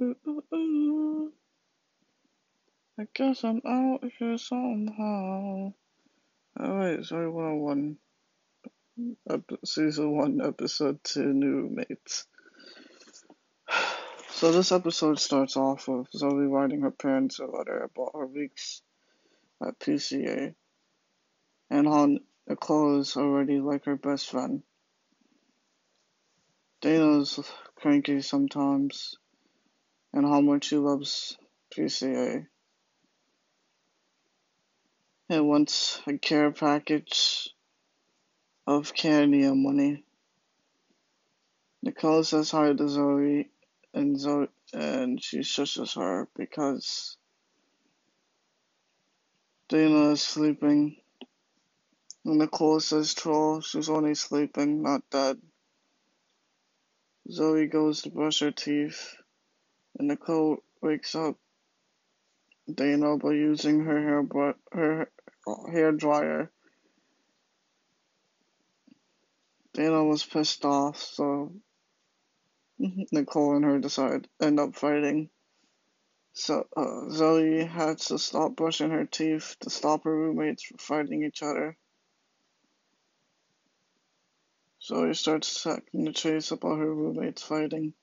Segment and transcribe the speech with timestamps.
[0.00, 0.06] I
[3.14, 5.72] guess I'm out here somehow.
[6.60, 7.96] Alright, Zoey 101.
[9.28, 12.26] Ep- season 1, episode 2, New Mates.
[14.30, 18.82] So this episode starts off with Zoey writing her parents a letter about her weeks
[19.60, 20.54] at PCA
[21.70, 24.62] and how Nicole is already like her best friend.
[26.80, 27.40] Dana's
[27.74, 29.16] cranky sometimes
[30.12, 31.36] and how much she loves
[31.70, 32.46] PCA.
[35.30, 37.50] And wants a care package
[38.66, 40.04] of candy and money.
[41.82, 43.48] Nicole says hi to Zoey
[43.94, 47.16] and Zoey and she shushes her because
[49.68, 50.96] Dana is sleeping.
[52.24, 55.38] And Nicole says troll, she's only sleeping, not dead.
[57.30, 59.14] Zoey goes to brush her teeth
[59.98, 61.36] and Nicole wakes up
[62.72, 65.10] Dana by using her hair br- her
[65.70, 66.50] hair dryer.
[69.74, 71.52] Dana was pissed off, so
[73.12, 75.30] Nicole and her decide end up fighting.
[76.34, 81.24] So uh, Zoey had to stop brushing her teeth to stop her roommates from fighting
[81.24, 81.76] each other.
[84.82, 87.94] Zoey starts taking the chase about her roommates fighting.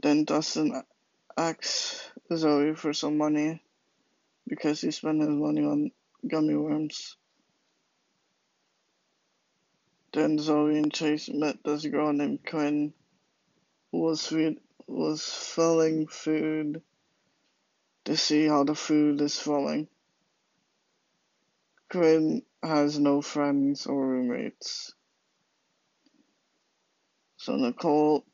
[0.00, 0.82] Then Dustin
[1.36, 3.60] asks Zoey for some money
[4.46, 5.90] because he spent his money on
[6.26, 7.16] gummy worms.
[10.12, 12.92] Then Zoey and Chase met this girl named Quinn
[13.90, 16.82] who was feed, was filling food
[18.04, 19.88] to see how the food is falling.
[21.90, 24.94] Quinn has no friends or roommates.
[27.36, 28.24] So Nicole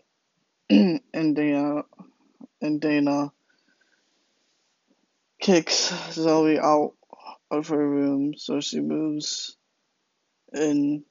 [0.71, 1.83] and Dana uh,
[2.63, 3.29] and Dana uh,
[5.41, 6.95] kicks Zoey out
[7.51, 9.57] of her room, so she moves
[10.55, 11.05] in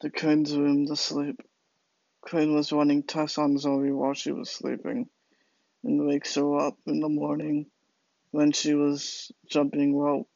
[0.00, 1.40] to Quinn's room to sleep.
[2.22, 5.08] Quinn was running tests on Zoey while she was sleeping
[5.84, 7.66] and wakes her up in the morning
[8.32, 10.28] when she was jumping rope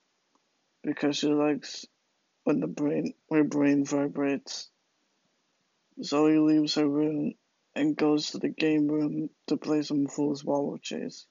[0.84, 1.84] because she likes
[2.44, 4.70] when the brain her brain vibrates.
[6.02, 7.34] Zoey leaves her room
[7.74, 11.26] and goes to the game room to play some foosball with Chase.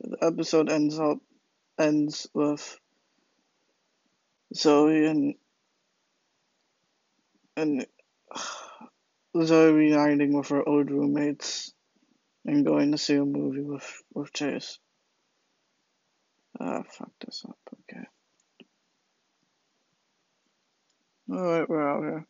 [0.00, 1.18] So the episode ends up
[1.78, 2.78] ends with
[4.54, 5.34] Zoey and
[7.56, 7.86] and
[9.36, 11.72] Zoey reuniting with her old roommates
[12.44, 14.78] and going to see a movie with with Chase.
[16.58, 17.58] Ah, fuck this up.
[17.90, 18.04] Okay.
[21.32, 22.26] All right, we're out here.